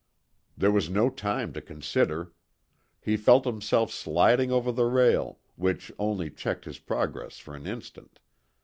[0.57, 2.33] There was no time to consider.
[2.99, 8.19] He felt himself sliding over the rail, which only checked his progress for an instant.